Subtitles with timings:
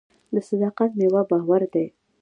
[0.33, 1.85] د صداقت میوه باور دی.